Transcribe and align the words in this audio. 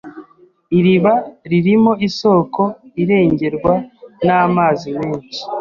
Iriba 0.77 1.13
ririmo 1.49 1.93
isoko 2.07 2.61
irengerwa 3.01 3.73
namazi 4.25 4.87
menshi 4.99 5.39